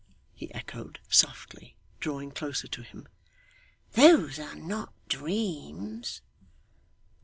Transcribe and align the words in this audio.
he 0.33 0.51
echoed 0.55 0.99
softly, 1.09 1.75
drawing 1.99 2.31
closer 2.31 2.67
to 2.67 2.81
him. 2.81 3.07
'Those 3.91 4.39
are 4.39 4.55
not 4.55 4.91
dreams. 5.07 6.21